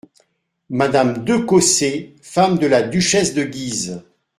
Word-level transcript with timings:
Madame 0.71 1.23
DE 1.23 1.37
COSSÉ, 1.45 2.15
femme 2.23 2.57
de 2.57 2.65
la 2.65 2.81
duchesse 2.81 3.35
de 3.35 3.43
Guise. 3.43 4.03